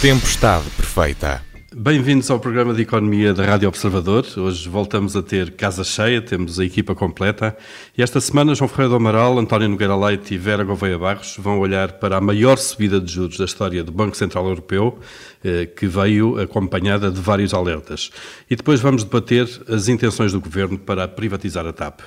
[0.00, 1.42] Tempestade perfeita.
[1.76, 4.24] Bem-vindos ao programa de Economia da Rádio Observador.
[4.34, 7.54] Hoje voltamos a ter casa cheia, temos a equipa completa.
[7.96, 11.60] E esta semana, João Ferreira do Amaral, António Nogueira Leite e Vera Gouveia Barros vão
[11.60, 14.98] olhar para a maior subida de juros da história do Banco Central Europeu,
[15.44, 18.10] eh, que veio acompanhada de vários alertas.
[18.48, 22.00] E depois vamos debater as intenções do Governo para privatizar a TAP.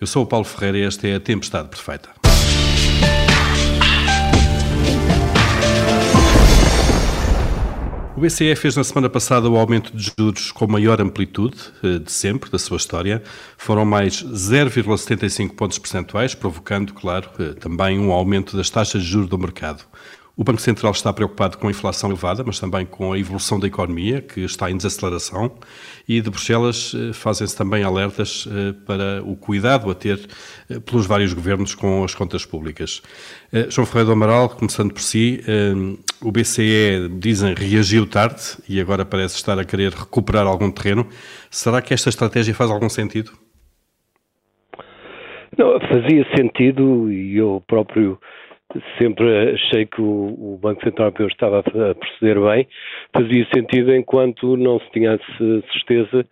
[0.00, 2.19] Eu sou o Paulo Ferreira e esta é a Tempestade Perfeita.
[8.20, 12.12] O BCE fez na semana passada o aumento de juros com maior amplitude eh, de
[12.12, 13.22] sempre da sua história.
[13.56, 19.30] Foram mais 0,75 pontos percentuais, provocando, claro, eh, também um aumento das taxas de juros
[19.30, 19.86] do mercado.
[20.36, 23.66] O Banco Central está preocupado com a inflação elevada, mas também com a evolução da
[23.66, 25.52] economia, que está em desaceleração,
[26.06, 28.46] e de Bruxelas eh, fazem-se também alertas
[28.84, 30.28] para o cuidado a ter
[30.84, 33.00] pelos vários governos com as contas públicas.
[33.70, 35.42] João Ferreira do Amaral, começando por si,
[36.22, 41.06] o BCE, dizem, reagiu tarde e agora parece estar a querer recuperar algum terreno.
[41.50, 43.32] Será que esta estratégia faz algum sentido?
[45.56, 48.18] Não, fazia sentido e eu próprio
[48.98, 52.68] sempre achei que o, Banco Central Europeu estava a proceder bem,
[53.12, 55.18] fazia sentido enquanto não se tinha
[55.72, 56.26] certeza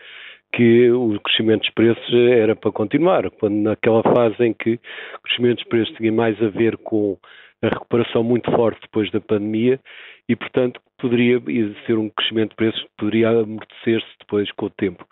[0.52, 5.58] que o crescimento dos preços era para continuar, quando naquela fase em que o crescimento
[5.58, 7.18] dos preços tinha mais a ver com
[7.62, 9.80] a recuperação muito forte depois da pandemia
[10.28, 11.40] e, portanto, poderia
[11.86, 15.06] ser um crescimento de preços que poderia amortecer-se depois com o tempo.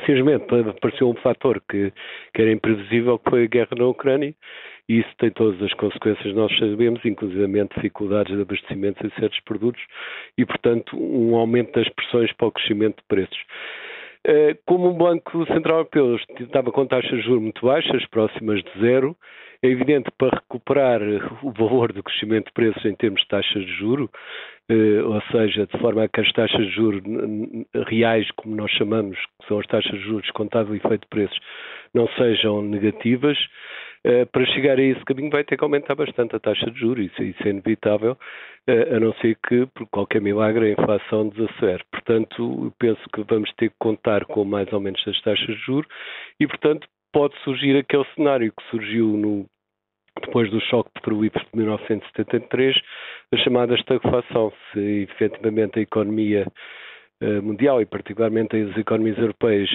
[0.00, 1.92] Simplesmente apareceu um fator que,
[2.34, 4.34] que era imprevisível, que foi a guerra na Ucrânia,
[4.88, 9.82] e isso tem todas as consequências, nós sabemos, inclusive dificuldades de abastecimento de certos produtos
[10.36, 13.38] e, portanto, um aumento das pressões para o crescimento de preços.
[14.24, 18.80] Eh, como o Banco Central Europeu estava com taxas de juros muito baixas, próximas de
[18.80, 19.16] zero,
[19.62, 21.00] é evidente que para recuperar
[21.42, 24.08] o valor do crescimento de preços em termos de taxas de juro,
[24.68, 27.02] eh, ou seja, de forma a que as taxas de juros
[27.88, 31.38] reais, como nós chamamos, que são as taxas de juros descontado o efeito de preços,
[31.92, 33.36] não sejam negativas,
[34.32, 37.22] para chegar a esse caminho vai ter que aumentar bastante a taxa de juros, isso,
[37.22, 38.18] isso é inevitável,
[38.66, 41.84] eh, a não ser que, por qualquer milagre, a inflação desacelere.
[41.90, 45.88] Portanto, penso que vamos ter que contar com mais ou menos as taxas de juros
[46.40, 49.46] e, portanto, pode surgir aquele cenário que surgiu no,
[50.20, 52.76] depois do choque petrolífero de 1973,
[53.32, 54.52] a chamada estagflação.
[54.72, 56.46] Se efetivamente a economia
[57.20, 59.70] eh, mundial e particularmente as economias europeias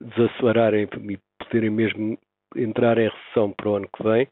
[0.00, 2.18] desacelerarem e poderem mesmo
[2.56, 4.28] entrar em recessão para o ano que vem.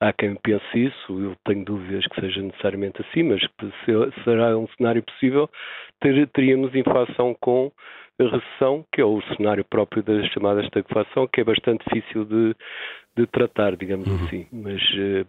[0.00, 4.66] Há quem pense isso, eu tenho dúvidas que seja necessariamente assim, mas se será um
[4.68, 5.48] cenário possível,
[6.00, 7.70] ter, teríamos inflação com
[8.18, 12.56] a recessão, que é o cenário próprio da chamada estagflação, que é bastante difícil de,
[13.16, 14.24] de tratar, digamos uhum.
[14.24, 14.46] assim.
[14.50, 15.26] Mas eh,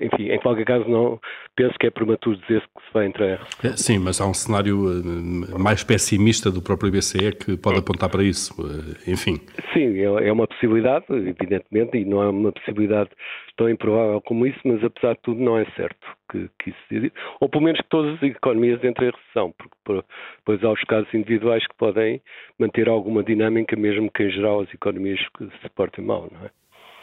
[0.00, 1.20] enfim, em qualquer caso, não
[1.56, 4.34] penso que é prematuro dizer que se vai entrar em é, Sim, mas há um
[4.34, 9.40] cenário eh, mais pessimista do próprio IBCE que pode apontar para isso, eh, enfim.
[9.72, 13.10] Sim, é, é uma possibilidade, evidentemente, e não é uma possibilidade
[13.56, 17.48] tão improvável como isso, mas apesar de tudo não é certo que, que isso ou
[17.48, 20.04] pelo menos que todas as economias entrem em recessão, porque
[20.38, 22.22] depois há os casos individuais que podem
[22.58, 26.50] manter alguma dinâmica, mesmo que em geral as economias se portem mal, não é?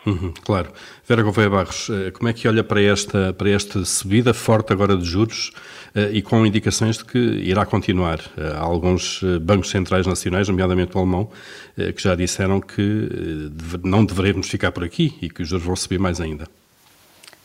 [0.06, 0.72] Uhum, claro.
[1.06, 4.96] Vera Gouveia Barros, eh, como é que olha para esta, para esta subida forte agora
[4.96, 5.52] de juros
[5.94, 8.20] eh, e com indicações de que irá continuar?
[8.38, 11.30] Eh, há alguns bancos centrais nacionais, nomeadamente o alemão,
[11.76, 13.52] que já disseram que
[13.84, 16.48] não deveremos ficar por aqui e que os juros vão subir mais ainda.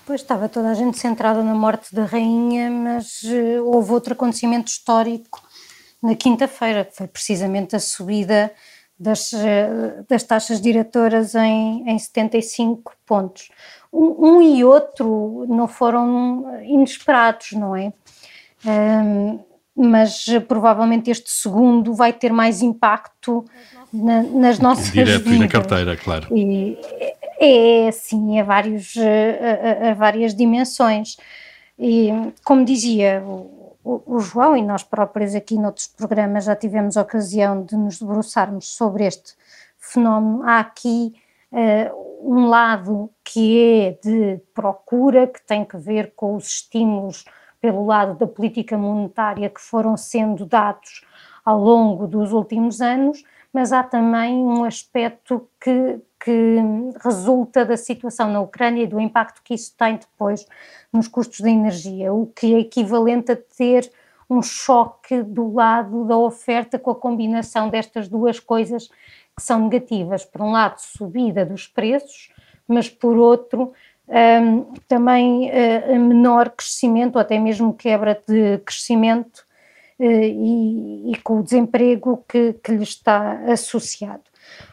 [0.06, 3.22] Pois estava toda a gente centrada na morte da rainha, mas
[3.62, 5.42] houve outro acontecimento histórico
[6.02, 8.50] na quinta-feira, que foi precisamente a subida
[8.98, 13.50] das, eh, das taxas diretoras em, em 75 pontos.
[13.92, 17.92] Um, um, e outro não foram inesperados, não é?
[18.64, 19.40] Um,
[19.74, 23.44] mas provavelmente este segundo vai ter mais impacto
[23.92, 25.36] na, nas nossas Direto vidas.
[25.36, 26.36] e na carteira, claro.
[26.36, 26.78] E
[27.38, 31.16] é, é sim, a, vários, a, a, várias dimensões.
[31.78, 32.10] E,
[32.44, 37.76] como dizia o, o, João e nós próprios aqui noutros programas já tivemos ocasião de
[37.76, 39.34] nos debruçarmos sobre este
[39.76, 40.42] fenómeno.
[40.44, 41.14] Há aqui
[41.50, 47.24] uh, um lado que é de procura, que tem que ver com os estímulos
[47.60, 51.04] pelo lado da política monetária que foram sendo dados
[51.44, 56.56] ao longo dos últimos anos, mas há também um aspecto que, que
[57.04, 60.46] resulta da situação na Ucrânia e do impacto que isso tem depois
[60.92, 63.90] nos custos da energia, o que é equivalente a ter
[64.30, 68.88] um choque do lado da oferta com a combinação destas duas coisas
[69.36, 70.24] que são negativas.
[70.24, 72.32] Por um lado, subida dos preços,
[72.66, 73.72] mas por outro,
[74.08, 79.44] um, também uh, menor crescimento, ou até mesmo quebra de crescimento
[80.04, 84.22] e, e, com o desemprego que, que lhe está associado.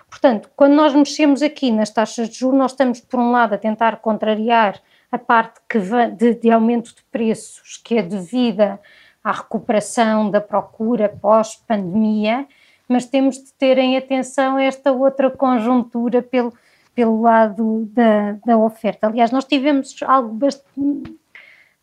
[0.10, 3.58] Portanto, quando nós mexemos aqui nas taxas de juros, nós estamos, por um lado, a
[3.58, 4.82] tentar contrariar
[5.12, 5.80] a parte que
[6.18, 8.80] de, de aumento de preços que é devida
[9.24, 12.48] à recuperação da procura pós-pandemia,
[12.88, 16.54] mas temos de ter em atenção esta outra conjuntura pelo,
[16.96, 19.08] pelo lado da, da oferta.
[19.08, 21.19] Aliás, nós tivemos algo bastante,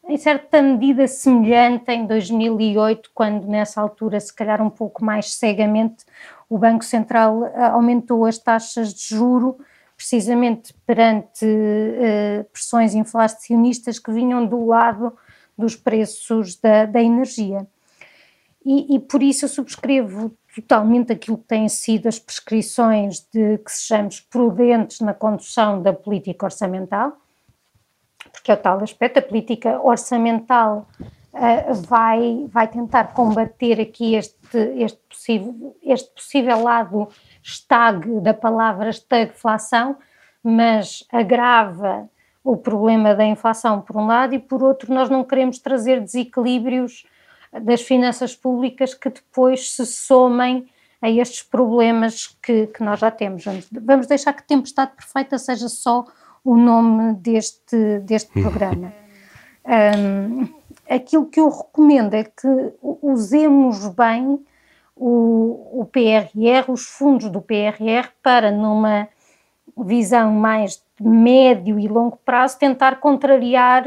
[0.08, 6.04] em certa medida semelhante em 2008, quando nessa altura, se calhar um pouco mais cegamente,
[6.48, 9.58] o Banco Central eh, aumentou as taxas de juro
[9.96, 15.16] precisamente perante uh, pressões inflacionistas que vinham do lado
[15.56, 17.66] dos preços da, da energia.
[18.64, 23.72] E, e, por isso eu subscrevo totalmente aquilo que têm sido as prescrições de que
[23.72, 27.16] sejamos prudentes na condução da política orçamental,
[28.32, 34.58] porque é o tal aspecto, a política orçamental uh, vai, vai tentar combater aqui este,
[34.76, 37.08] este, possível, este possível lado
[37.42, 39.96] estag da palavra estagflação,
[40.42, 42.08] mas agrava
[42.42, 47.04] o problema da inflação por um lado e por outro nós não queremos trazer desequilíbrios
[47.60, 50.68] das finanças públicas que depois se somem
[51.00, 53.44] a estes problemas que, que nós já temos.
[53.72, 56.04] Vamos deixar que Tempestade Perfeita seja só
[56.46, 58.42] o nome deste, deste hum.
[58.42, 58.92] programa.
[59.66, 60.48] Um,
[60.88, 62.72] aquilo que eu recomendo é que
[63.02, 64.44] usemos bem
[64.94, 69.08] o, o PRR, os fundos do PRR, para numa
[69.76, 73.84] visão mais de médio e longo prazo tentar contrariar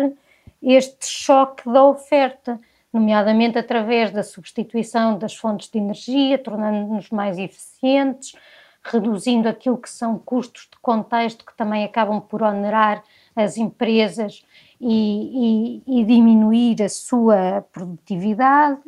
[0.61, 2.59] este choque da oferta
[2.91, 8.35] nomeadamente através da substituição das fontes de energia, tornando-nos mais eficientes,
[8.83, 13.03] reduzindo aquilo que são custos de contexto que também acabam por onerar
[13.35, 14.43] as empresas
[14.79, 18.79] e, e, e diminuir a sua produtividade.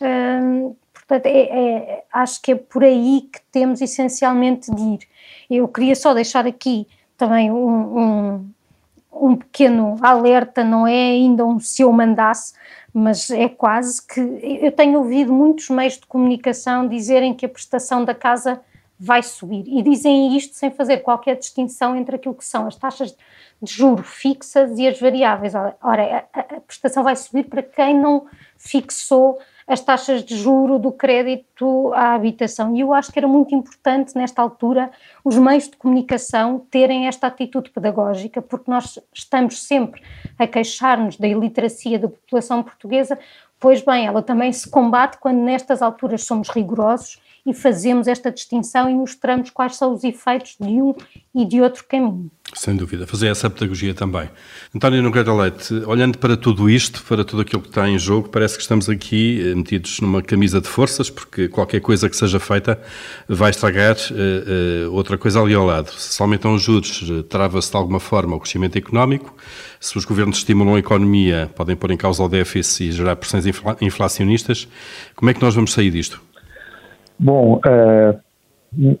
[0.00, 5.00] Hum, portanto, é, é, acho que é por aí que temos essencialmente de ir.
[5.50, 6.86] Eu queria só deixar aqui
[7.16, 8.50] também um, um,
[9.12, 12.54] um pequeno alerta, não é ainda um se eu mandasse,
[12.92, 14.20] mas é quase que.
[14.62, 18.60] Eu tenho ouvido muitos meios de comunicação dizerem que a prestação da casa
[19.00, 23.16] vai subir e dizem isto sem fazer qualquer distinção entre aquilo que são as taxas
[23.62, 25.54] de juro fixas e as variáveis.
[25.82, 28.26] Ora, a, a prestação vai subir para quem não
[28.58, 32.76] fixou as taxas de juro do crédito à habitação.
[32.76, 34.90] E eu acho que era muito importante, nesta altura,
[35.24, 40.02] os meios de comunicação terem esta atitude pedagógica, porque nós estamos sempre
[40.38, 43.18] a queixar-nos da iliteracia da população portuguesa,
[43.58, 48.88] pois bem, ela também se combate quando nestas alturas somos rigorosos e fazemos esta distinção
[48.88, 50.94] e mostramos quais são os efeitos de um
[51.34, 52.30] e de outro caminho.
[52.52, 54.28] Sem dúvida, fazer essa pedagogia também.
[54.74, 58.56] António Nogueira Leite, olhando para tudo isto, para tudo aquilo que está em jogo, parece
[58.56, 62.80] que estamos aqui eh, metidos numa camisa de forças, porque qualquer coisa que seja feita
[63.28, 65.92] vai estragar uh, uh, outra coisa ali ao lado.
[65.92, 69.36] Se aumentam os juros, trava-se de alguma forma o crescimento económico.
[69.78, 73.44] Se os governos estimulam a economia, podem pôr em causa o déficit e gerar pressões
[73.80, 74.66] inflacionistas.
[75.14, 76.20] Como é que nós vamos sair disto?
[77.22, 78.18] Bom, uh,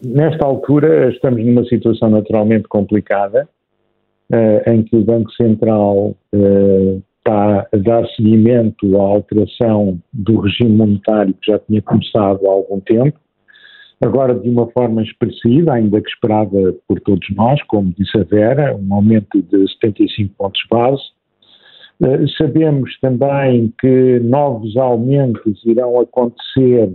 [0.04, 3.48] nesta altura estamos numa situação naturalmente complicada,
[4.30, 10.76] uh, em que o Banco Central uh, está a dar seguimento à alteração do regime
[10.76, 13.18] monetário que já tinha começado há algum tempo,
[14.02, 18.76] agora de uma forma expressiva, ainda que esperada por todos nós, como disse a Vera,
[18.76, 21.02] um aumento de 75 pontos base.
[22.36, 26.94] Sabemos também que novos aumentos irão acontecer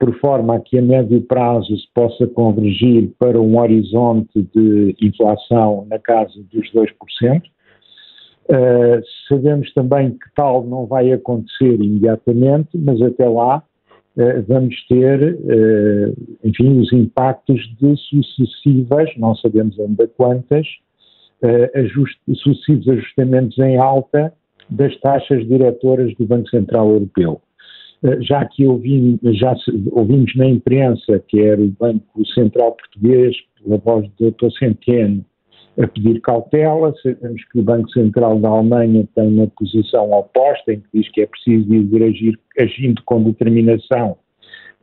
[0.00, 5.86] por forma a que a médio prazo se possa convergir para um horizonte de inflação
[5.90, 7.42] na casa dos 2%.
[8.48, 13.62] Uh, sabemos também que tal não vai acontecer imediatamente, mas até lá
[14.16, 20.66] uh, vamos ter, uh, enfim, os impactos de sucessivas, não sabemos ainda quantas,
[21.74, 24.30] ajust sucessivos ajustamentos em alta
[24.68, 27.40] das taxas diretoras do Banco Central Europeu.
[28.02, 29.54] Eh, já que ouvimos, já
[29.92, 34.50] ouvimos na imprensa, que era o Banco Central Português, pela voz do Dr.
[34.58, 35.24] Centeno,
[35.78, 40.80] a pedir cautela, sabemos que o Banco Central da Alemanha tem uma posição oposta, em
[40.80, 44.16] que diz que é preciso ir agir, agindo com determinação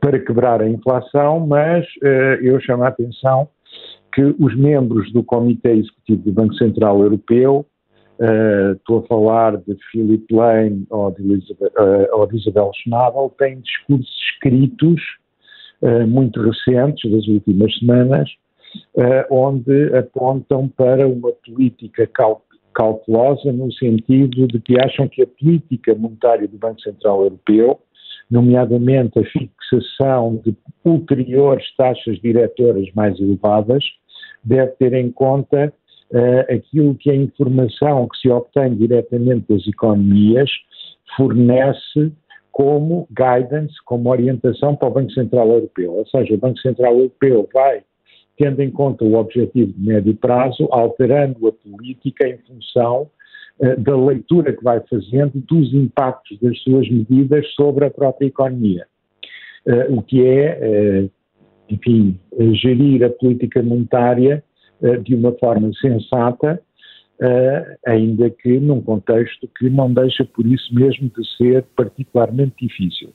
[0.00, 3.48] para quebrar a inflação, mas uh, eu chamo a atenção
[4.14, 7.66] que os membros do Comitê Executivo do Banco Central Europeu
[8.20, 13.60] Uh, estou a falar de Philip Lane ou de, uh, ou de Isabel Schnabel, têm
[13.60, 15.00] discursos escritos
[15.82, 18.28] uh, muito recentes, das últimas semanas,
[19.30, 22.06] onde apontam para uma política
[22.74, 27.80] cautelosa no sentido de que acham que a política monetária do Banco Central Europeu,
[28.30, 33.82] nomeadamente a fixação de ulteriores taxas diretoras mais elevadas,
[34.44, 35.72] deve ter em conta
[36.12, 40.50] uh, aquilo que a informação que se obtém diretamente das economias
[41.16, 42.12] fornece
[42.52, 45.92] como guidance, como orientação para o Banco Central Europeu.
[45.92, 47.82] Ou seja, o Banco Central Europeu vai,
[48.36, 53.08] tendo em conta o objetivo de médio prazo, alterando a política em função
[53.60, 58.86] uh, da leitura que vai fazendo dos impactos das suas medidas sobre a própria economia.
[59.66, 61.08] Uh, o que é,
[61.68, 62.18] enfim,
[62.54, 64.42] gerir a política monetária
[65.02, 66.60] de uma forma sensata
[67.20, 73.12] Uh, ainda que num contexto que não deixa por isso mesmo de ser particularmente difícil.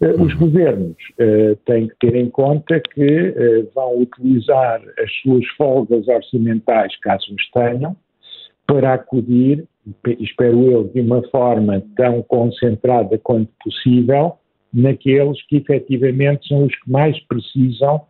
[0.00, 0.38] Os uhum.
[0.40, 3.34] governos uh, têm que ter em conta que
[3.72, 7.94] vão utilizar as suas folgas orçamentais, caso os tenham,
[8.66, 9.64] para acudir,
[10.18, 14.38] espero eu, de uma forma tão concentrada quanto possível,
[14.72, 18.02] naqueles que efetivamente são os que mais precisam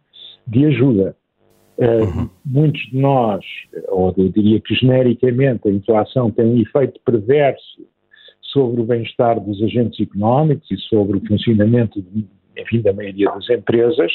[0.47, 1.17] de ajuda.
[1.81, 2.29] Uhum.
[2.45, 3.43] Muitos de nós,
[3.89, 7.81] ou eu diria que genericamente a inflação tem um efeito perverso
[8.43, 12.27] sobre o bem-estar dos agentes económicos e sobre o funcionamento, de,
[12.59, 14.13] enfim, da maioria das empresas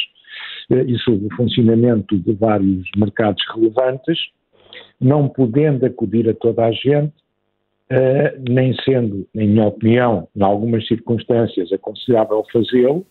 [0.69, 4.19] eh, e sobre o funcionamento de vários mercados relevantes,
[5.01, 7.13] não podendo acudir a toda a gente,
[7.91, 13.05] uh, nem sendo, na minha opinião, em algumas circunstâncias aconselhável fazê-lo,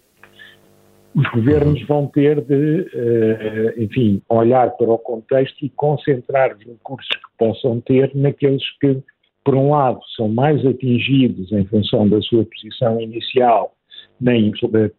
[1.14, 7.08] os governos vão ter de, eh, enfim, olhar para o contexto e concentrar os recursos
[7.08, 9.00] que possam ter naqueles que,
[9.44, 13.72] por um lado, são mais atingidos em função da sua posição inicial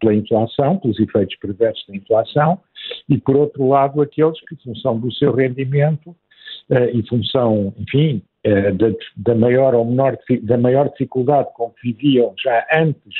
[0.00, 2.60] pela inflação, pelos efeitos perversos da inflação,
[3.08, 6.14] e, por outro lado, aqueles que, em função do seu rendimento,
[6.70, 11.92] eh, em função, enfim, eh, da, da, maior ou menor, da maior dificuldade com que
[11.92, 13.14] viviam já antes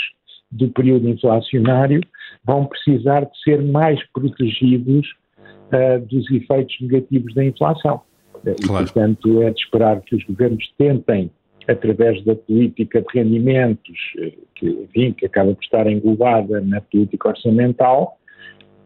[0.56, 2.00] do período inflacionário,
[2.44, 5.06] vão precisar de ser mais protegidos
[5.38, 8.00] uh, dos efeitos negativos da inflação.
[8.42, 8.84] Claro.
[8.84, 11.30] E, portanto, é de esperar que os governos tentem,
[11.66, 17.30] através da política de rendimentos, eh, que, enfim, que acaba por estar englobada na política
[17.30, 18.16] orçamental,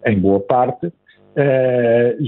[0.06, 2.24] em boa parte, uh,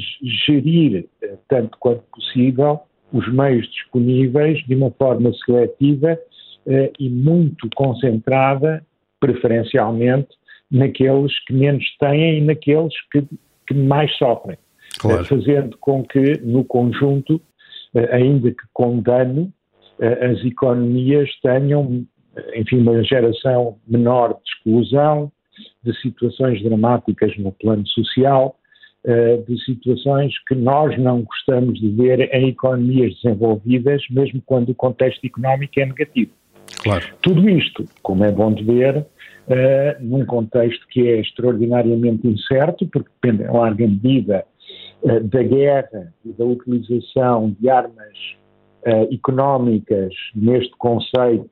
[0.47, 1.07] gerir,
[1.49, 2.81] tanto quanto possível,
[3.13, 6.19] os meios disponíveis de uma forma seletiva
[6.67, 8.85] uh, e muito concentrada,
[9.23, 10.31] preferencialmente,
[10.69, 13.25] naqueles que menos têm e naqueles que,
[13.69, 14.59] que mais sofrem.
[14.99, 15.25] Claro.
[15.25, 17.41] Fazendo com que, no conjunto,
[17.95, 19.53] eh, ainda que com dano,
[20.01, 22.05] eh, as economias tenham,
[22.57, 25.31] enfim, uma geração menor de exclusão,
[25.85, 28.57] de situações dramáticas no plano social,
[29.05, 34.75] eh, de situações que nós não gostamos de ver em economias desenvolvidas, mesmo quando o
[34.75, 36.33] contexto económico é negativo.
[36.79, 37.05] Claro.
[37.23, 39.05] Tudo isto, como é bom de ver, uh,
[40.01, 44.45] num contexto que é extraordinariamente incerto, porque depende em larga medida
[45.03, 48.19] uh, da guerra e da utilização de armas
[48.87, 51.51] uh, económicas neste conceito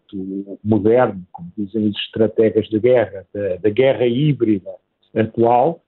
[0.65, 4.71] moderno, como dizem os estrategas de guerra, da, da guerra híbrida
[5.15, 5.83] atual,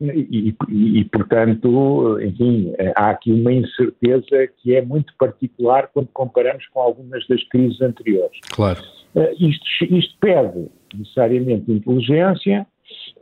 [0.00, 6.66] e, e, e, portanto, enfim, há aqui uma incerteza que é muito particular quando comparamos
[6.68, 8.38] com algumas das crises anteriores.
[8.50, 8.80] Claro.
[9.14, 12.66] Uh, isto, isto pede necessariamente inteligência,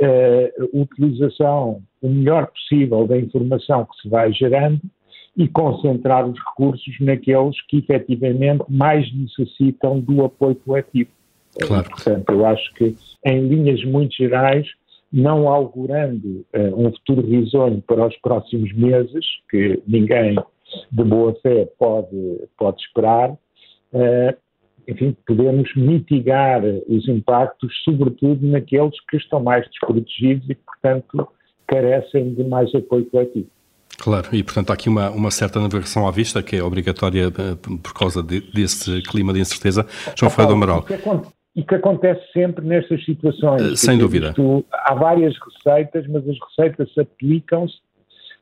[0.00, 4.81] uh, utilização o melhor possível da informação que se vai gerando
[5.37, 11.11] e concentrar os recursos naqueles que efetivamente mais necessitam do apoio coletivo.
[11.62, 11.88] Claro.
[11.88, 14.66] portanto, eu acho que, em linhas muito gerais,
[15.14, 20.35] não augurando uh, um futuro risonho para os próximos meses, que ninguém
[20.90, 24.37] de boa fé pode, pode esperar, uh,
[24.88, 31.28] enfim, podemos mitigar os impactos, sobretudo naqueles que estão mais desprotegidos e que, portanto,
[31.68, 33.47] carecem de mais apoio coletivo.
[33.97, 37.78] Claro, e portanto há aqui uma, uma certa navegação à vista que é obrigatória uh,
[37.78, 39.87] por causa de, desse clima de incerteza.
[40.16, 40.85] João Ferreira do Amaral
[41.54, 43.78] e que acontece sempre nestas situações.
[43.78, 44.28] Sem dúvida.
[44.30, 47.76] Isto, há várias receitas, mas as receitas aplicam-se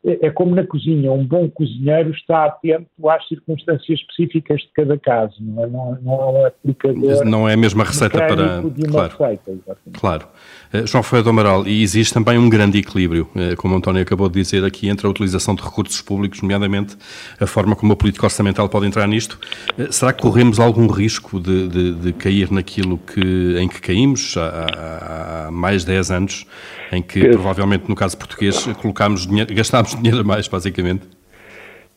[0.05, 4.99] é, é como na cozinha, um bom cozinheiro está atento às circunstâncias específicas de cada
[4.99, 7.25] caso, não é, não, não é aplicador.
[7.25, 8.63] Não é a mesma receita para.
[8.91, 9.17] claro.
[9.17, 9.53] Receita,
[9.93, 10.27] claro.
[10.75, 14.03] Uh, João Ferreira do Amaral, e existe também um grande equilíbrio, uh, como o António
[14.03, 16.97] acabou de dizer aqui, entre a utilização de recursos públicos, nomeadamente
[17.39, 19.39] a forma como a política orçamental pode entrar nisto.
[19.79, 24.37] Uh, será que corremos algum risco de, de, de, cair naquilo que, em que caímos
[24.37, 26.47] há, há, há mais de 10 anos,
[26.91, 31.07] em que provavelmente no caso português colocámos dinheiro, gastámos dinheiro a mais, basicamente?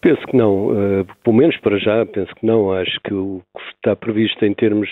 [0.02, 2.72] Penso que não, uh, pelo menos para já, penso que não.
[2.72, 4.90] Acho que o que está previsto em termos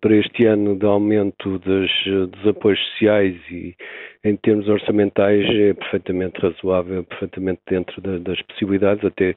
[0.00, 1.90] para este ano de aumento dos,
[2.30, 3.74] dos apoios sociais e
[4.24, 9.34] em termos orçamentais é perfeitamente razoável, perfeitamente dentro da, das possibilidades, até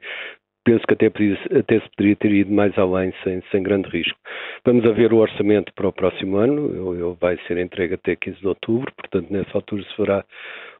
[0.63, 4.18] penso que até, até, se poderia ter ido mais além sem, sem grande risco.
[4.66, 8.40] Vamos a ver o orçamento para o próximo ano, ele vai ser entregue até 15
[8.40, 10.25] de outubro, portanto nessa altura se verá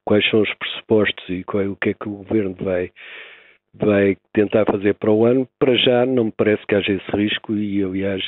[0.06, 2.92] quais são os pressupostos e qual, o que é que o Governo vai,
[3.74, 5.48] vai tentar fazer para o ano.
[5.60, 8.24] Para já não me parece que haja esse risco e aliás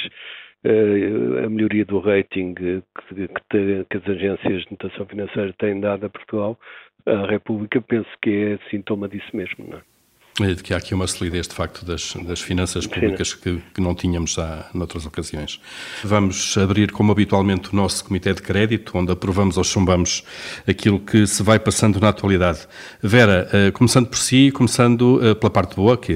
[0.63, 6.05] eh, a melhoria do rating que, que, que, as agências de notação financeira têm dado
[6.05, 6.57] a Portugal,
[7.05, 9.67] a República, penso que é sintoma disso mesmo.
[9.67, 9.92] Não é?
[10.39, 13.93] De que há aqui uma solidez, de facto, das, das finanças públicas que, que, não
[13.93, 15.61] tínhamos já noutras ocasiões.
[16.03, 20.23] Vamos abrir, como habitualmente, o nosso Comitê de Crédito, onde aprovamos ou chumbamos
[20.67, 22.67] aquilo que se vai passando na atualidade.
[22.99, 26.11] Vera, eh, começando por si, começando eh, pela parte boa, que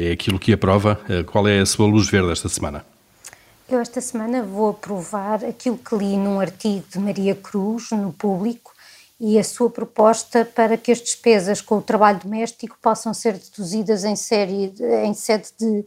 [0.00, 2.84] é aquilo que aprova, qual é a sua luz verde esta semana?
[3.68, 8.71] Eu esta semana vou aprovar aquilo que li num artigo de Maria Cruz, no Público,
[9.24, 14.02] e a sua proposta para que as despesas com o trabalho doméstico possam ser deduzidas
[14.02, 14.74] em, série,
[15.04, 15.84] em sede de,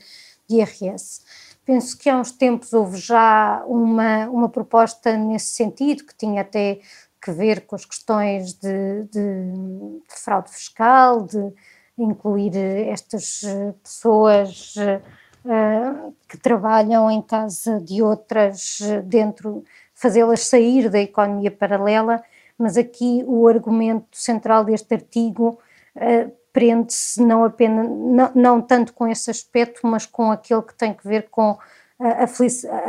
[0.48, 1.20] de IRS.
[1.66, 6.80] Penso que há uns tempos houve já uma, uma proposta nesse sentido, que tinha até
[7.22, 11.54] que ver com as questões de, de, de fraude fiscal, de
[11.98, 13.42] incluir estas
[13.84, 19.62] pessoas uh, que trabalham em casa de outras dentro,
[19.94, 22.24] fazê-las sair da economia paralela
[22.58, 25.60] mas aqui o argumento central deste artigo
[25.96, 30.94] uh, prende-se não apenas, não, não, tanto com esse aspecto, mas com aquele que tem
[30.94, 31.58] que ver com
[32.00, 32.24] a,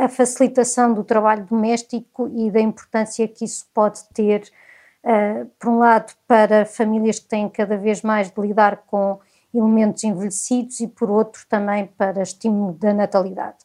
[0.05, 4.49] a facilitação do trabalho doméstico e da importância que isso pode ter,
[5.03, 9.19] uh, por um lado, para famílias que têm cada vez mais de lidar com
[9.53, 13.57] elementos envelhecidos e, por outro, também para estímulo da natalidade.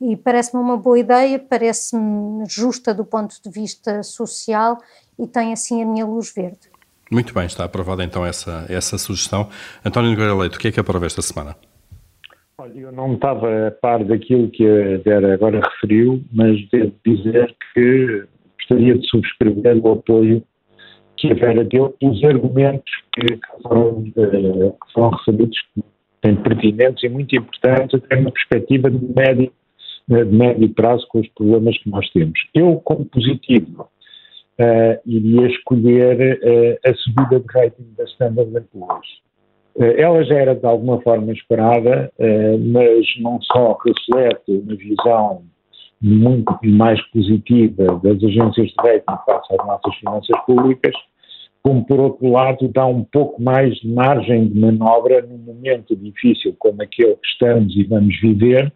[0.00, 4.78] E parece-me uma boa ideia, parece-me justa do ponto de vista social
[5.18, 6.70] e tem assim a minha luz verde.
[7.10, 9.48] Muito bem, está aprovada então essa, essa sugestão.
[9.84, 11.54] António Nogueira Leite, o que é que aprova esta semana?
[12.56, 17.54] Olha, eu não estava a par daquilo que a Vera agora referiu, mas devo dizer
[17.74, 18.24] que
[18.56, 20.42] gostaria de subscrever o apoio
[21.16, 25.58] que a Vera deu pelos argumentos que foram, eh, que foram referidos,
[26.22, 29.52] bem pertinentes e muito importantes, até na perspectiva de médio,
[30.08, 32.38] de médio prazo com os problemas que nós temos.
[32.54, 33.88] Eu, como positivo,
[34.60, 39.08] uh, iria escolher uh, a subida de rating da Standard Poor's.
[39.74, 42.12] Uh, ela já era de alguma forma esperada,
[42.72, 45.42] mas não só reflete uma visão
[46.00, 50.92] muito mais positiva das agências de rating face às nossas finanças públicas,
[51.62, 56.54] como por outro lado dá um pouco mais de margem de manobra num momento difícil
[56.58, 58.72] como aquele que estamos e vamos viver,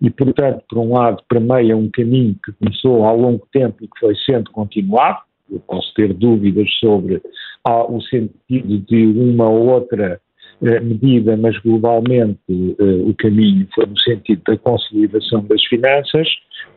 [0.00, 4.00] e, portanto, por um lado, permeia um caminho que começou há longo tempo e que
[4.00, 5.18] foi sendo continuado.
[5.50, 7.20] Eu posso ter dúvidas sobre
[7.64, 10.20] ah, o sentido de uma ou outra
[10.62, 16.28] eh, medida, mas globalmente eh, o caminho foi no sentido da consolidação das finanças,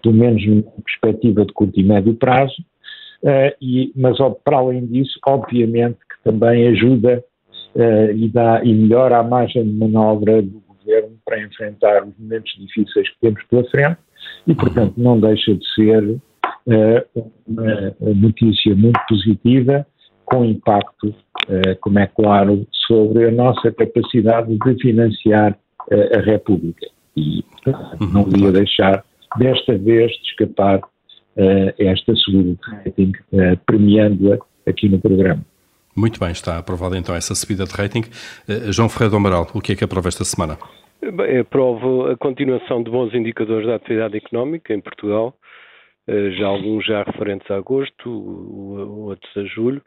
[0.02, 2.56] pelo menos numa perspectiva de curto e médio prazo,
[3.24, 7.24] eh, e, mas para além disso, obviamente que também ajuda
[7.76, 12.52] eh, e, dá, e melhora a margem de manobra do governo para enfrentar os momentos
[12.58, 13.98] difíceis que temos pela frente
[14.48, 19.86] e, portanto, não deixa de ser uh, uma notícia muito positiva,
[20.26, 25.58] com impacto, uh, como é claro, sobre a nossa capacidade de financiar
[25.92, 26.88] uh, a República.
[27.16, 29.04] E portanto, não ia deixar,
[29.38, 30.82] desta vez, de escapar
[31.80, 33.12] esta subida de rating,
[33.66, 34.38] premiando-a
[34.70, 35.44] aqui no programa.
[35.96, 38.02] Muito bem, está aprovada então essa subida de rating.
[38.48, 40.58] Uh, João Ferreira do Amaral, o que é que aprova esta semana?
[41.02, 45.38] Bem, aprovo a continuação de bons indicadores da atividade económica em Portugal,
[46.08, 49.82] uh, já alguns já referentes a agosto, outros a julho.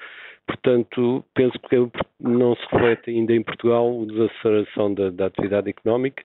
[0.47, 1.77] Portanto, penso que
[2.21, 6.23] não se reflete ainda em Portugal a desaceleração da, da atividade económica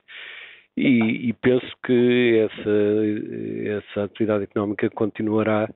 [0.76, 5.68] e, e, penso que essa, essa atividade económica continuará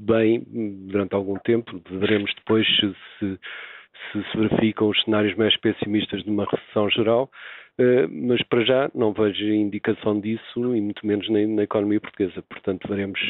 [0.00, 0.42] bem
[0.88, 1.80] durante algum tempo.
[1.90, 3.38] Veremos depois se, se,
[4.12, 7.30] se, verificam os cenários mais pessimistas de uma recessão geral,
[7.78, 12.42] uh, mas para já não vejo indicação disso e muito menos na, na, economia portuguesa.
[12.48, 13.20] Portanto, veremos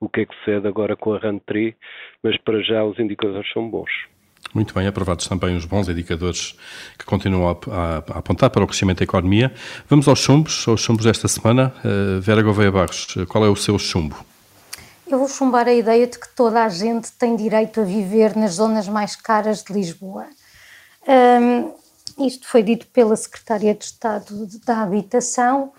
[0.00, 1.74] o que é que sucede agora com a RAN 3,
[2.22, 3.90] mas para já os indicadores são bons.
[4.54, 6.58] Muito bem, aprovados também os bons indicadores
[6.98, 9.52] que continuam a, a, a, apontar para o crescimento da economia.
[9.88, 11.72] Vamos aos chumbos, aos chumbos desta semana.
[11.84, 14.16] Uh, Vera Gouveia Barros, qual é o seu chumbo?
[15.10, 18.54] Eu vou chumbar a ideia de que toda a gente tem direito a viver nas
[18.54, 20.26] zonas mais caras de Lisboa.
[21.08, 25.72] Um, isto foi dito pela Secretária de Estado da Habitação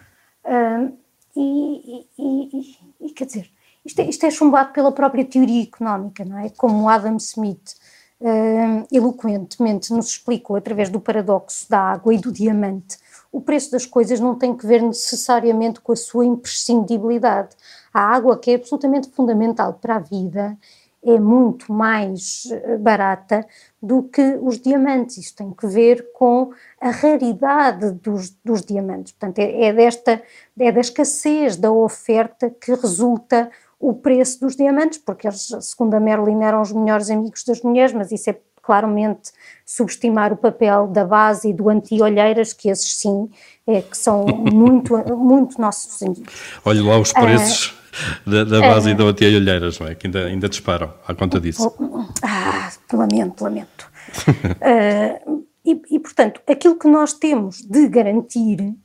[0.43, 0.97] uh,
[1.35, 3.51] e, e, e, quer dizer,
[3.85, 6.49] isto é, isto é, chumbado pela própria teoria económica, não é?
[6.49, 7.75] Como Adam Smith
[8.19, 12.97] uh, eloquentemente nos explicou através do paradoxo da água e do diamante,
[13.31, 17.55] o preço das coisas não tem que ver necessariamente com a sua imprescindibilidade.
[17.93, 20.57] A água, que é absolutamente fundamental para a vida,
[21.03, 23.45] é muito mais eh, barata
[23.81, 25.17] do que os diamantes.
[25.17, 29.13] Isso tem que ver com a raridade dos, dos diamantes.
[29.13, 30.21] Portanto, é, é, desta,
[30.59, 33.49] é da escassez da oferta que resulta
[33.79, 37.93] o preço dos diamantes, porque eles, segundo a Merlin, eram os melhores amigos das mulheres,
[37.93, 39.31] mas isso é claramente
[39.65, 43.29] subestimar o papel da base e do anti-olheiras, que esses sim,
[43.65, 46.59] é, que são muito, muito nossos amigos.
[46.65, 47.73] Olhe lá os preços.
[47.73, 47.78] Ah,
[48.25, 49.95] da, da base uh, e da anti-olheiras, não é?
[49.95, 51.73] Que ainda, ainda disparam à conta disso.
[52.23, 53.89] Ah, lamento, lamento.
[54.27, 58.75] uh, e, e, portanto, aquilo que nós temos de garantir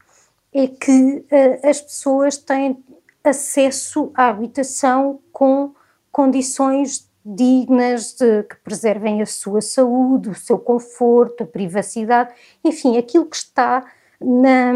[0.53, 2.79] é que uh, as pessoas têm
[3.23, 5.75] acesso à habitação com
[6.13, 13.25] condições dignas, de, que preservem a sua saúde, o seu conforto, a privacidade, enfim, aquilo
[13.25, 13.85] que está
[14.21, 14.73] na,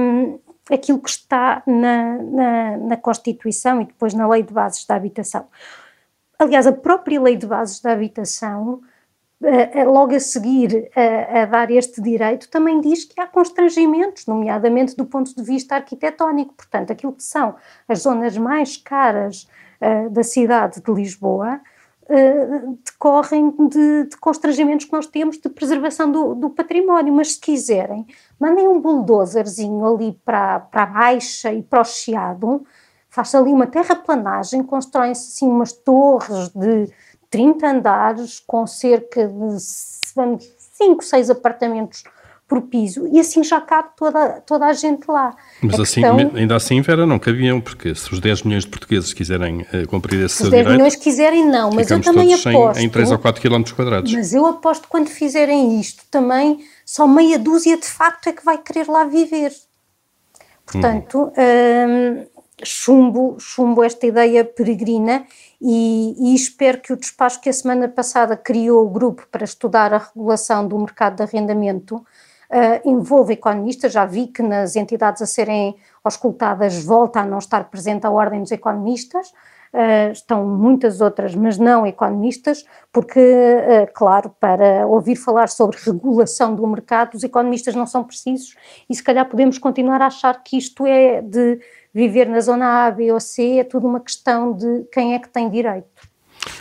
[0.70, 5.46] aquilo que está na, na, na, Constituição e depois na Lei de Bases da Habitação.
[6.38, 8.80] Aliás, a própria Lei de Bases da Habitação,
[9.40, 14.26] uh, uh, logo a seguir a, a, dar este direito, também diz que há constrangimentos,
[14.26, 16.54] nomeadamente do ponto de vista arquitetónico.
[16.54, 17.56] Portanto, aquilo que são
[17.88, 19.48] as zonas mais caras
[19.80, 21.60] uh, da cidade de Lisboa
[22.08, 27.40] uh, decorrem de, de, constrangimentos que nós temos de preservação do, do, património, mas se
[27.40, 28.06] quiserem,
[28.38, 32.64] mandem um bulldozerzinho ali para, para a Baixa e para o Chiado,
[33.08, 36.88] faça ali uma terraplanagem, constroem-se assim umas torres de
[37.30, 42.04] 30 andares com cerca de 5, 6 apartamentos
[42.48, 45.36] por piso e assim já cabe toda, toda a gente lá.
[45.62, 49.12] Mas assim, questão, ainda assim, Vera, não cabiam, porque se os 10 milhões de portugueses
[49.12, 52.80] quiserem uh, cumprir esse se os 10 direito, milhões quiserem, não, mas eu também aposto.
[52.80, 54.10] Em, em 3 ou 4 quilómetros quadrados.
[54.14, 58.42] Mas eu aposto que quando fizerem isto também, só meia dúzia de facto é que
[58.42, 59.52] vai querer lá viver.
[60.64, 61.32] Portanto, hum.
[61.36, 62.26] hum,
[62.64, 65.26] chumbo, chumbo esta ideia peregrina
[65.60, 69.92] e, e, espero que o despacho que a semana passada criou o grupo para estudar
[69.92, 75.26] a regulação do mercado de arrendamento uh, envolve economistas, já vi que nas entidades a
[75.26, 79.30] serem auscultadas volta a não estar presente a Ordem dos Economistas,
[79.74, 86.54] uh, estão muitas outras, mas não economistas, porque, uh, claro, para ouvir falar sobre regulação
[86.54, 88.54] do mercado, os economistas não são precisos
[88.88, 91.60] e se calhar podemos continuar a achar que isto é de
[91.92, 95.28] viver na zona A, B ou C, é tudo uma questão de quem é que
[95.28, 95.86] tem direito.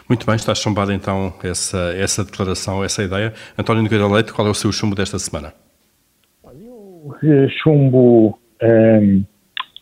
[0.07, 3.33] Muito bem, está chumbada então essa, essa declaração, essa ideia.
[3.57, 5.53] António Nogueira Leite, qual é o seu chumbo desta semana?
[7.63, 9.23] chumbo um,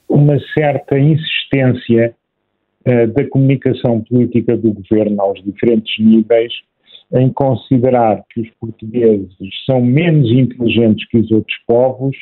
[0.08, 2.16] uma certa insistência
[2.88, 6.54] uh, da comunicação política do governo aos diferentes níveis
[7.14, 9.30] em considerar que os portugueses
[9.66, 12.16] são menos inteligentes que os outros povos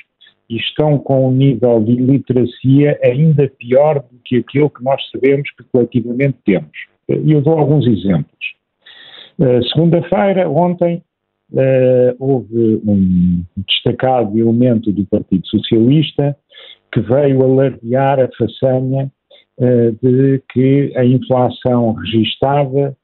[0.50, 5.50] e estão com um nível de iliteracia ainda pior do que aquele que nós sabemos
[5.52, 6.72] que coletivamente temos.
[7.08, 8.28] E eu dou alguns exemplos.
[9.40, 11.02] Uh, Segunda-feira, ontem,
[12.18, 16.36] houve um destacado elemento do Partido Socialista
[16.92, 19.12] que veio alardear a façanha
[19.60, 22.96] de que a inflação registada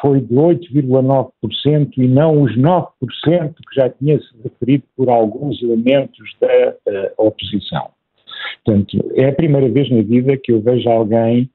[0.00, 6.28] foi de 8,9% e não os 9% que já tinha se referido por alguns elementos
[6.40, 7.90] da uh, oposição.
[8.64, 11.50] Portanto, é a primeira vez na vida que eu vejo alguém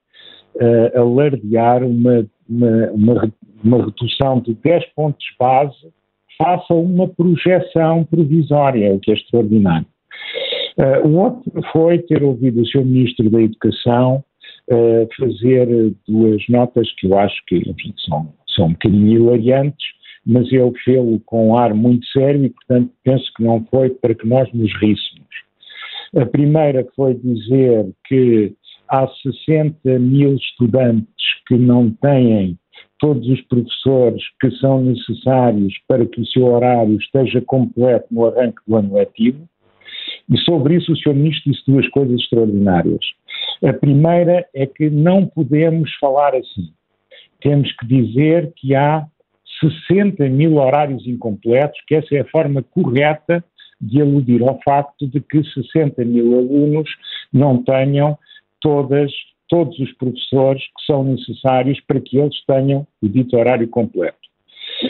[0.56, 3.34] uh, alardear uma, uma, uma,
[3.64, 5.92] uma redução de 10 pontos base
[6.38, 9.86] faça uma projeção provisória, o que é extraordinário.
[10.78, 14.24] Uh, o outro foi ter ouvido o seu Ministro da Educação
[15.18, 19.86] fazer duas notas que eu acho que enfim, são, são um bocadinho hilariantes,
[20.26, 24.14] mas ele fez-o com um ar muito sério e, portanto, penso que não foi para
[24.14, 25.28] que nós nos ríssemos.
[26.16, 28.54] A primeira foi dizer que
[28.90, 31.08] há 60 mil estudantes
[31.48, 32.58] que não têm
[33.00, 38.60] todos os professores que são necessários para que o seu horário esteja completo no arranque
[38.68, 39.50] do ano letivo.
[40.30, 41.14] E sobre isso o Sr.
[41.14, 43.06] Ministro disse duas coisas extraordinárias.
[43.64, 46.72] A primeira é que não podemos falar assim.
[47.42, 49.06] Temos que dizer que há
[49.88, 53.44] 60 mil horários incompletos, que essa é a forma correta
[53.80, 56.90] de aludir ao facto de que 60 mil alunos
[57.34, 58.18] não tenham
[58.60, 59.12] todas
[59.52, 64.18] todos os professores que são necessários para que eles tenham o dito horário completo.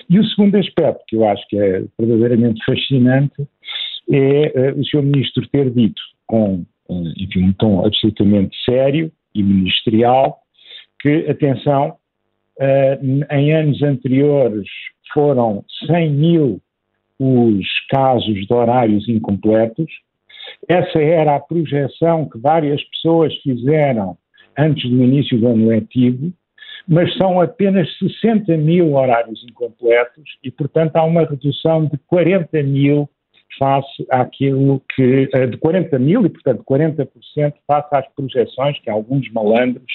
[0.08, 3.48] E o segundo aspecto, que eu acho que é verdadeiramente fascinante,
[4.12, 5.04] é o Sr.
[5.04, 6.66] Ministro ter dito com,
[7.18, 10.40] enfim, um tom absolutamente sério e ministerial
[11.00, 11.96] que, atenção,
[13.32, 14.68] em anos anteriores
[15.14, 16.62] foram 100 mil
[17.20, 19.92] os casos de horários incompletos.
[20.68, 24.18] Essa era a projeção que várias pessoas fizeram
[24.58, 26.34] antes do início do ano letivo,
[26.88, 33.08] mas são apenas 60 mil horários incompletos e, portanto, há uma redução de 40 mil
[33.58, 35.30] face àquilo que.
[35.34, 37.08] Eh, de 40 mil e, portanto, 40%
[37.68, 39.92] face às projeções que alguns malandros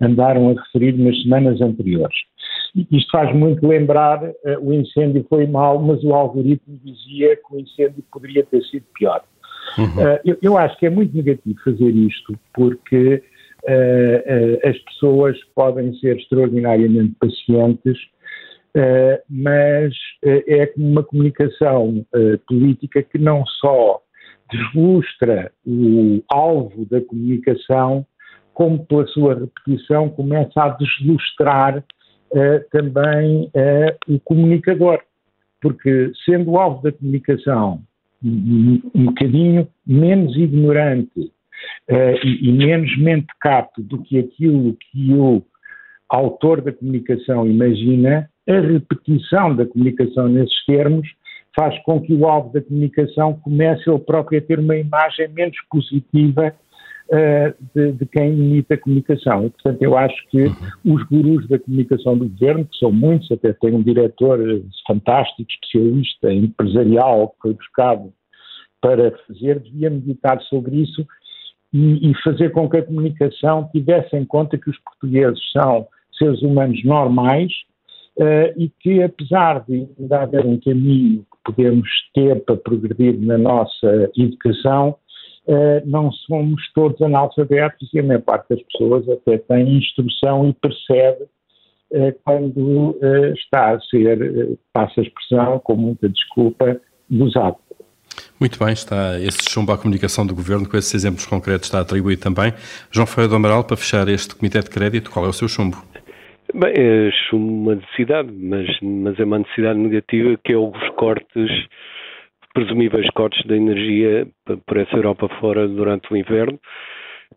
[0.00, 2.16] andaram a referir nas semanas anteriores.
[2.90, 7.60] Isto faz muito lembrar, uh, o incêndio foi mau, mas o algoritmo dizia que o
[7.60, 9.22] incêndio poderia ter sido pior.
[9.78, 9.84] Uhum.
[9.84, 13.22] Uh, eu, eu, acho que é muito negativo fazer isto, porque
[13.64, 17.98] uh, as pessoas podem ser extraordinariamente pacientes,
[19.28, 22.04] mas é como uma comunicação
[22.46, 24.00] política que não só
[24.50, 28.06] deslustra o alvo da comunicação,
[28.54, 31.84] como pela sua repetição começa a deslustrar
[32.70, 33.50] também
[34.08, 35.00] o comunicador,
[35.60, 37.82] porque sendo o alvo da comunicação
[38.24, 41.20] um, um bocadinho menos ignorante
[41.90, 45.42] uh, e, e, menos mentecato do que aquilo que o
[46.08, 51.08] autor da comunicação imagina, a repetição da comunicação nesses termos
[51.54, 55.56] faz com que o alvo da comunicação comece ele próprio a ter uma imagem menos
[55.70, 56.54] positiva
[57.08, 59.46] uh, de, de, quem imita a comunicação.
[59.46, 60.94] E, portanto, eu acho que uhum.
[60.94, 64.38] os gurus da comunicação do governo, que são muitos, até tem um diretor
[64.86, 68.12] fantástico, especialista, empresarial, que foi buscado
[68.80, 71.06] para fazer, devia meditar sobre isso
[71.72, 75.86] e, e fazer com que a comunicação tivesse em conta que os portugueses são
[76.18, 77.52] seres humanos normais
[78.18, 83.38] uh, e que, apesar de ainda haver um caminho que podemos ter para progredir na
[83.38, 84.96] nossa educação,
[85.46, 90.52] uh, não somos todos analfabetos e a maior parte das pessoas até tem instrução e
[90.52, 91.24] percebe
[91.92, 92.98] uh, quando
[93.34, 97.56] está a ser, passa a expressão, com muita desculpa, usado.
[98.38, 102.20] Muito bem, está esse chumbo à comunicação do Governo, com esses exemplos concretos está atribuído
[102.20, 102.52] também.
[102.90, 105.82] João Ferreira do Amaral, para fechar este Comitê de Crédito, qual é o seu chumbo?
[106.54, 111.50] Bem, é uma necessidade, mas, mas é uma necessidade negativa que é os cortes
[112.52, 114.26] presumíveis cortes da energia
[114.66, 116.60] por essa Europa fora durante o inverno,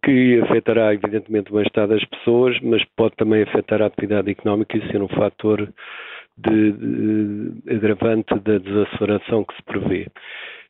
[0.04, 4.92] que afetará evidentemente o bem-estar das pessoas, mas pode também afetar a atividade económica e
[4.92, 5.74] ser um fator
[6.38, 10.08] de, de agravante da desaceleração que se prevê.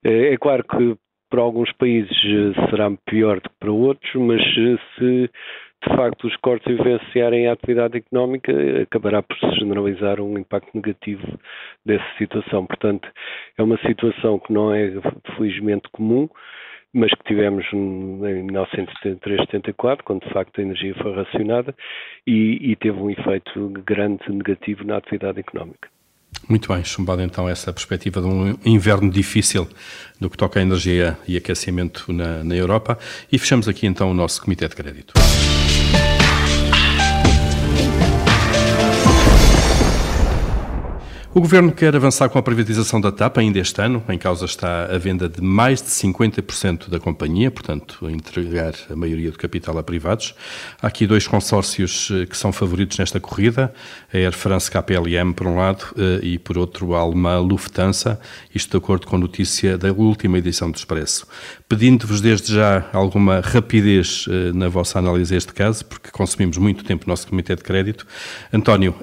[0.04, 0.96] É, é claro que
[1.32, 2.16] para alguns países
[2.70, 4.42] será pior do que para outros, mas
[4.96, 5.30] se
[5.88, 11.26] de facto os cortes influenciarem a atividade económica, acabará por se generalizar um impacto negativo
[11.86, 12.66] dessa situação.
[12.66, 13.08] Portanto,
[13.58, 14.92] é uma situação que não é
[15.38, 16.28] felizmente comum,
[16.94, 21.76] mas que tivemos em 1973, 74, quando de facto a energia foi racionada
[22.26, 25.90] e, e teve um efeito grande negativo na atividade económica.
[26.48, 29.68] Muito bem, chumbado então essa perspectiva de um inverno difícil
[30.20, 32.98] no que toca a energia e aquecimento na, na Europa.
[33.32, 35.14] E fechamos aqui então o nosso Comitê de Crédito.
[41.38, 44.02] O Governo quer avançar com a privatização da TAP ainda este ano.
[44.08, 49.30] Em causa está a venda de mais de 50% da companhia, portanto, entregar a maioria
[49.32, 50.34] do capital a privados.
[50.82, 53.74] Há aqui dois consórcios eh, que são favoritos nesta corrida:
[54.14, 58.18] a Air France KPLM, por um lado, eh, e por outro, a alemã Lufthansa,
[58.54, 61.28] isto de acordo com a notícia da última edição do Expresso.
[61.68, 66.86] Pedindo-vos desde já alguma rapidez eh, na vossa análise a este caso, porque consumimos muito
[66.86, 68.08] tempo no nosso Comitê de Crédito.
[68.54, 68.96] António,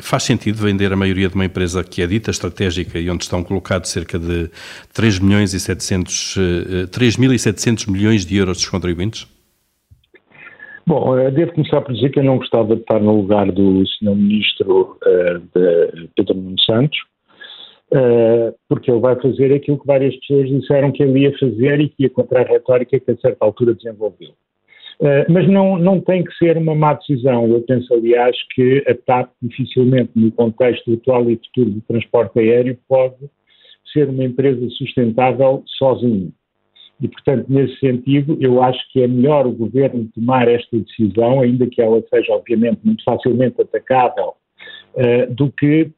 [0.00, 1.65] faz sentido vender a maioria de uma empresa?
[1.66, 4.48] Empresa que é dita estratégica e onde estão colocados cerca de
[4.94, 6.36] 3 milhões e 700,
[6.90, 9.26] 3.700 eh, milhões de euros dos contribuintes?
[10.86, 13.84] Bom, eh, devo começar por dizer que eu não gostava de estar no lugar do
[13.86, 14.14] Sr.
[14.14, 16.98] Ministro uh, Pedro Nuno Santos,
[17.92, 21.88] uh, porque ele vai fazer aquilo que várias pessoas disseram que ele ia fazer e
[21.88, 24.30] que ia contra a retórica que a certa altura desenvolveu.
[24.98, 27.46] Uh, mas não, não tem que ser uma má decisão.
[27.48, 32.78] Eu penso, aliás, que a TAP dificilmente, no contexto atual e futuro do transporte aéreo,
[32.88, 33.16] pode
[33.92, 36.30] ser uma empresa sustentável sozinha.
[37.00, 41.66] E, portanto, nesse sentido, eu acho que é melhor o governo tomar esta decisão, ainda
[41.66, 44.32] que ela seja, obviamente, muito facilmente atacável,
[44.94, 45.90] uh, do que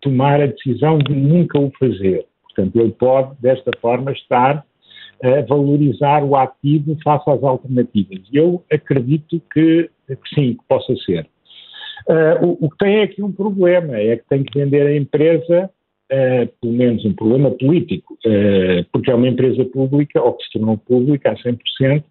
[0.00, 2.24] tomar a decisão de nunca o fazer.
[2.44, 4.64] Portanto, ele pode, desta forma, estar
[5.22, 8.20] a valorizar o ativo face às alternativas.
[8.32, 11.26] Eu acredito que, que sim, que possa ser.
[12.08, 15.70] Uh, o, o, que tem aqui um problema, é que tem que vender a empresa
[16.12, 20.52] uh, pelo menos um problema político, uh, porque é uma empresa pública, ou que se
[20.52, 22.04] tornou pública a 100%,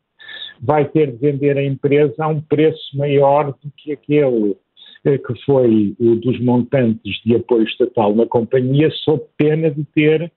[0.61, 4.55] vai ter de vender a empresa a um preço maior do que aquele
[5.03, 10.31] que foi o dos montantes de apoio estatal na companhia, sob pena de ter,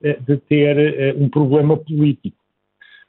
[0.00, 2.40] de ter um problema político.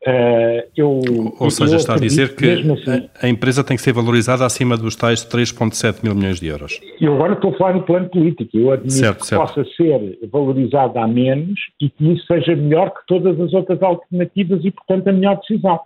[0.01, 0.99] Uh, eu,
[1.39, 4.95] Ou seja, está a dizer que assim, a, empresa tem que ser valorizada acima dos
[4.95, 6.81] tais 3,7 mil milhões de euros.
[6.99, 8.57] Eu agora estou a falar no plano político.
[8.57, 9.41] Eu admito certo, que certo.
[9.41, 14.65] possa ser valorizada a menos e que isso seja melhor que todas as outras alternativas
[14.65, 15.79] e, portanto, a melhor decisão.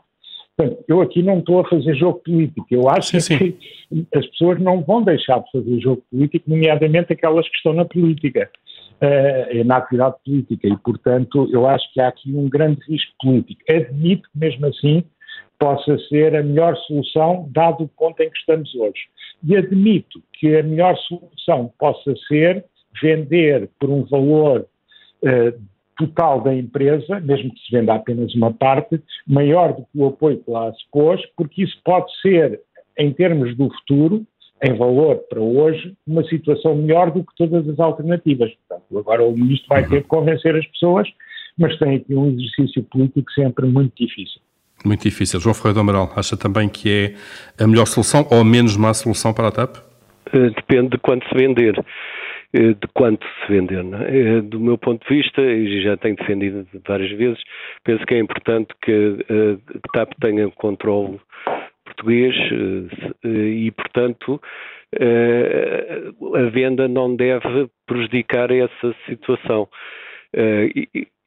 [0.55, 2.67] Portanto, eu aqui não estou a fazer jogo político.
[2.71, 3.57] Eu acho sim, que
[3.91, 4.07] sim.
[4.15, 8.49] as pessoas não vão deixar de fazer jogo político, nomeadamente aquelas que estão na política
[9.01, 13.61] uh, na atividade política e, portanto, eu acho que há aqui um grande risco político.
[13.69, 15.03] Admito que, mesmo assim,
[15.59, 19.07] possa ser a melhor solução, dado o ponto em que estamos hoje.
[19.43, 22.65] E admito que a melhor solução possa ser
[23.01, 24.65] vender por um valor
[25.23, 25.61] uh,
[25.97, 30.43] total da empresa, mesmo que se venda apenas uma parte, maior do que o apoio
[30.43, 32.61] que lá se pôs, porque isso pode ser,
[32.97, 34.25] em termos do futuro,
[34.65, 38.51] em valor para hoje, uma situação melhor do que todas as alternativas.
[38.67, 41.07] Portanto, agora o Ministro vai ter que convencer as pessoas,
[41.57, 44.41] mas tem aqui um exercício político sempre muito difícil.
[44.83, 45.39] Muito difícil.
[45.39, 47.15] João Ferreira do Amaral, acha também que
[47.57, 49.77] é a melhor solução ou a menos má solução para a TAP?
[50.33, 51.75] Eh, depende de quanto se vender
[52.53, 53.83] eh, de quanto se vender.
[54.07, 54.41] É?
[54.41, 57.39] Do meu ponto de vista, e já tenho defendido várias vezes,
[57.83, 61.19] penso que é importante que a TAP tenha controle
[61.95, 62.35] português
[63.23, 64.41] eh, e, portanto,
[64.99, 69.67] eh, a venda não deve prejudicar essa situação.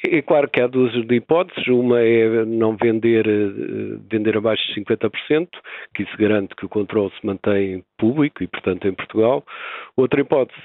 [0.05, 1.67] Eh, é claro que há duas hipóteses.
[1.69, 5.49] Uma é não vender, eh, vender abaixo de 50%,
[5.95, 9.45] que isso garante que o controle se mantém público e, portanto, em Portugal.
[9.97, 10.61] Outra hipótese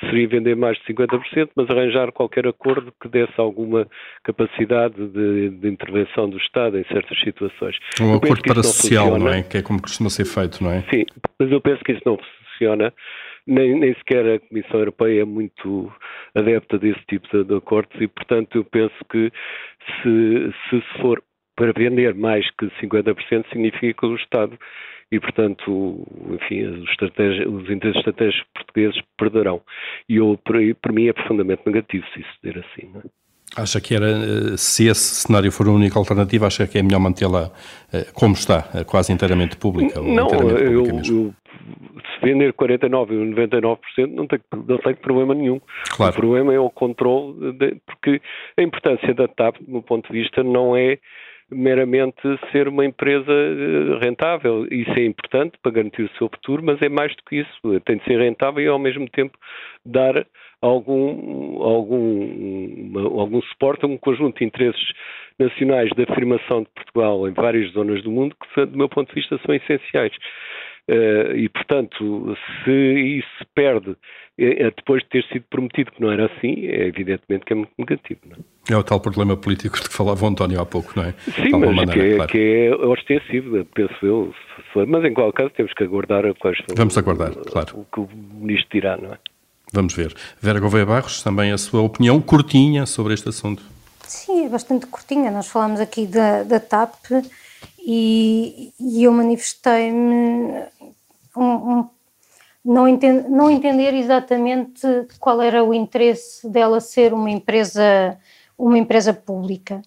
[0.00, 3.86] seria vender mais de 50%, mas arranjar qualquer acordo que desse alguma
[4.24, 7.76] capacidade de, de intervenção do Estado em certas situações.
[8.00, 9.42] Um acordo parasocial, não é?
[9.42, 10.82] Que é como costuma ser feito, não é?
[10.92, 11.04] Sim,
[11.38, 12.92] mas eu penso que isso não funciona
[13.46, 15.92] nem, nem sequer a Comissão Europeia é muito
[16.34, 19.30] adepta desse tipo de, de acordos e, portanto, eu penso que
[20.02, 21.22] se, se for
[21.54, 24.58] para vender mais que 50% significa que o Estado
[25.10, 29.62] e, portanto, enfim, os, os interesses estratégicos portugueses perderão.
[30.08, 32.90] E eu, para, para mim, é profundamente negativo se isso ser assim.
[32.92, 33.04] Não é?
[33.54, 36.98] Acha que era, eh, se esse cenário for a única alternativa, acha que é melhor
[36.98, 37.50] mantê-la
[37.92, 40.00] eh, como está, eh, quase inteiramente pública?
[40.00, 45.60] Não, eu, eu, se vender 49% ou 99% não tem, não tem problema nenhum.
[45.96, 46.12] Claro.
[46.12, 48.20] O problema é o controle, de, porque
[48.56, 50.98] a importância da TAP, do meu ponto de vista, não é
[51.50, 53.32] meramente ser uma empresa
[54.00, 54.66] rentável.
[54.70, 57.80] Isso é importante para garantir o seu futuro, mas é mais do que isso.
[57.84, 59.38] Tem de ser rentável e, ao mesmo tempo,
[59.84, 60.26] dar
[60.60, 64.92] algum, algum, algum suporte a um conjunto de interesses
[65.38, 69.14] nacionais de afirmação de Portugal em várias zonas do mundo que, do meu ponto de
[69.14, 70.12] vista, são essenciais.
[70.88, 73.96] Uh, e, portanto, se isso se perde
[74.38, 77.72] é, depois de ter sido prometido que não era assim, é evidentemente que é muito
[77.78, 78.20] negativo.
[78.26, 78.36] Não
[78.68, 78.72] é?
[78.74, 81.14] é o tal problema político de que falava o António há pouco, não é?
[81.34, 82.30] Sim, mas maneira, que, é, claro.
[82.30, 84.34] que é ostensivo, penso eu.
[84.86, 87.80] Mas, em qualquer caso, temos que aguardar quais Vamos aguardar, claro.
[87.80, 89.18] o que o Ministro dirá, não é?
[89.72, 90.14] Vamos ver.
[90.40, 93.62] Vera Gouveia Barros, também a sua opinião curtinha sobre este assunto.
[94.02, 95.30] Sim, é bastante curtinha.
[95.30, 96.94] Nós falamos aqui da, da TAP
[97.78, 100.66] e, e eu manifestei-me
[101.36, 101.90] um, um,
[102.64, 102.84] não,
[103.28, 104.86] não entender exatamente
[105.20, 108.18] qual era o interesse dela ser uma empresa,
[108.58, 109.82] uma empresa pública.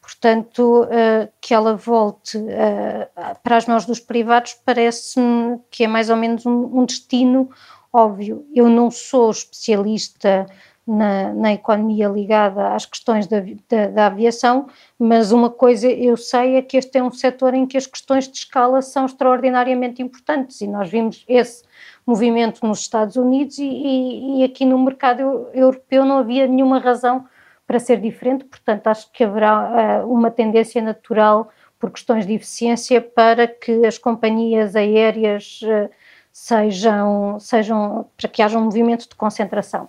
[0.00, 6.10] Portanto, uh, que ela volte uh, para as mãos dos privados parece-me que é mais
[6.10, 7.48] ou menos um, um destino
[7.94, 10.46] Óbvio, eu não sou especialista
[10.86, 14.66] na, na economia ligada às questões da, da, da, aviação,
[14.98, 18.28] mas uma coisa eu sei é que este é um setor em que as questões
[18.28, 21.62] de escala são extraordinariamente importantes e nós vimos esse
[22.04, 27.24] movimento nos Estados Unidos e, e, e aqui no mercado europeu não havia nenhuma razão
[27.64, 31.48] para ser diferente, portanto acho que haverá uh, uma tendência natural
[31.78, 35.88] por questões de eficiência para que as companhias aéreas uh,
[36.32, 39.88] sejam, sejam para que haja um movimento de concentração.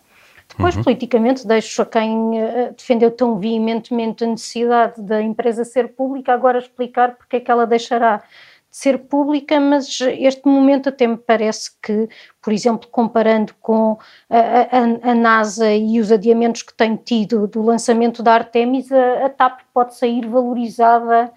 [0.55, 0.83] Depois, uhum.
[0.83, 6.59] politicamente, deixo a quem uh, defendeu tão veementemente a necessidade da empresa ser pública agora
[6.59, 8.23] explicar porque é que ela deixará de
[8.69, 12.07] ser pública, mas este momento até me parece que,
[12.41, 13.97] por exemplo, comparando com
[14.29, 19.25] a, a, a NASA e os adiamentos que tem tido do lançamento da Artemis, a,
[19.25, 21.31] a TAP pode sair valorizada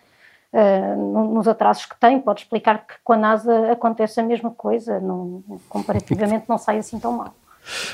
[0.53, 5.01] uh, nos atrasos que tem, pode explicar que com a NASA acontece a mesma coisa,
[5.01, 7.35] não, comparativamente não sai assim tão mal.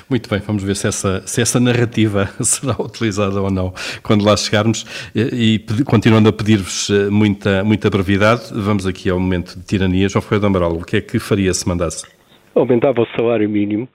[0.08, 4.36] Muito bem, vamos ver se essa, se essa narrativa será utilizada ou não quando lá
[4.36, 4.84] chegarmos.
[5.14, 10.08] E, e continuando a pedir-vos eh, muita, muita brevidade, vamos aqui ao momento de tirania.
[10.08, 12.06] João Ferreira Amaral, o que é que faria se mandasse?
[12.54, 13.88] Aumentava o salário mínimo.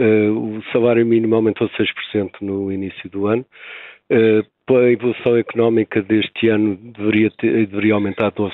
[0.00, 3.44] Uh, o salário mínimo aumentou 6% no início do ano.
[4.10, 8.50] Uh, pela evolução económica deste ano deveria, ter, deveria aumentar 12%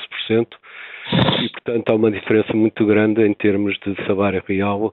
[1.43, 4.93] e, portanto, há uma diferença muito grande em termos de salário real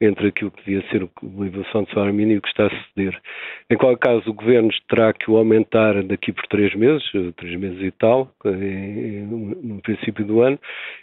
[0.00, 2.70] entre aquilo que devia ser a evolução do salário mínimo e o que está a
[2.70, 3.18] suceder.
[3.70, 7.02] Em qualquer caso, o Governo terá que o aumentar daqui por três meses,
[7.36, 10.58] três meses e tal, no princípio do ano,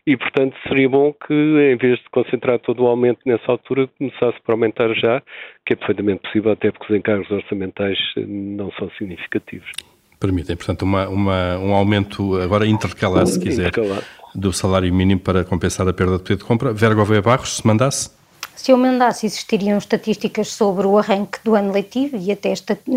[0.05, 4.37] e, portanto, seria bom que, em vez de concentrar todo o aumento nessa altura, começasse
[4.45, 5.21] por aumentar já,
[5.65, 9.69] que é perfeitamente possível, até porque os encargos orçamentais não são significativos.
[10.19, 14.03] Permitem, portanto, uma, uma, um aumento agora intercalar, se quiser, intercalar.
[14.33, 16.71] do salário mínimo para compensar a perda de poder de compra.
[16.71, 18.22] Vera Gouveia Barros, se mandasse?
[18.55, 22.53] Se eu mandasse, existiriam estatísticas sobre o arranque do ano letivo e até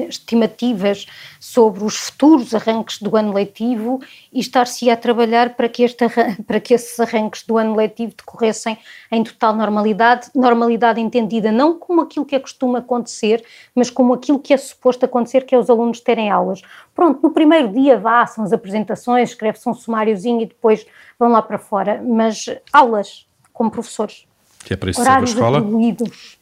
[0.06, 1.06] estimativas
[1.40, 3.98] sobre os futuros arranques do ano letivo
[4.30, 6.04] e estar-se a trabalhar para que, este,
[6.46, 8.78] para que esses arranques do ano letivo decorressem
[9.10, 13.42] em total normalidade, normalidade entendida não como aquilo que é costume acontecer,
[13.74, 16.60] mas como aquilo que é suposto acontecer, que é os alunos terem aulas.
[16.94, 20.86] Pronto, no primeiro dia vá, são as apresentações, escreve-se um sumáriozinho e depois
[21.18, 24.26] vão lá para fora, mas aulas como professores
[24.66, 25.58] que é para isso Horários a escola.
[25.58, 26.38] Atribuídos.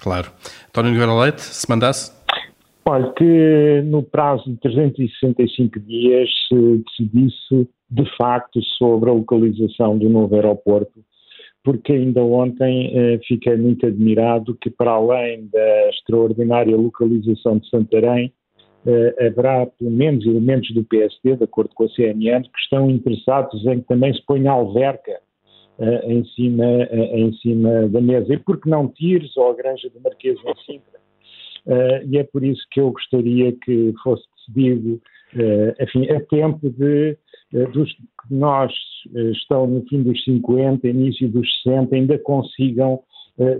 [0.00, 0.30] Claro.
[0.68, 2.12] António Nogueira Leite, se mandasse?
[2.86, 10.08] Olha, que no prazo de 365 dias se decidisse de facto sobre a localização do
[10.08, 11.00] novo aeroporto,
[11.64, 18.32] porque ainda ontem eh, fiquei muito admirado que, para além da extraordinária localização de Santarém,
[18.86, 23.64] eh, haverá pelo menos elementos do PSD, de acordo com a CNN, que estão interessados
[23.66, 25.18] em que também se ponha alverca
[25.78, 28.32] uh, em, cima, uh, em cima da mesa.
[28.32, 31.00] E por que não Tires ou a Granja do Marquês em Sintra?
[31.66, 35.00] Uh, e é por isso que eu gostaria que fosse decidido,
[35.80, 37.16] enfim, a tempo de
[37.72, 38.72] dos que nós
[39.32, 43.00] estão no fim dos 50, início dos 60, ainda consigam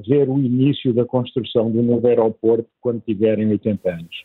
[0.06, 4.24] ver o início da construção do novo aeroporto quando tiverem 80 anos.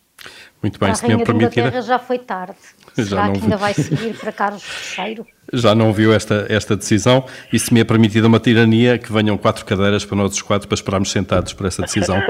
[0.61, 1.81] Muito bem, se me permitir.
[1.81, 2.57] já foi tarde.
[2.97, 4.63] Já Será não que ainda vai seguir para Carlos
[4.97, 5.25] III?
[5.53, 9.37] Já não viu esta, esta decisão e se me é permitida uma tirania que venham
[9.37, 12.21] quatro cadeiras para nós os quatro para esperarmos sentados por essa decisão.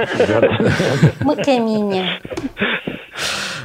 [1.22, 2.22] uma caminha.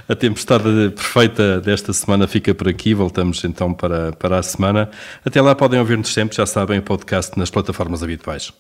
[0.09, 2.95] A tempestade perfeita desta semana fica por aqui.
[2.95, 4.91] Voltamos então para, para a semana.
[5.25, 8.53] Até lá podem ouvir-nos sempre, já sabem, o podcast nas plataformas habituais.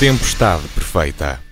[0.00, 1.49] Tempestade perfeita.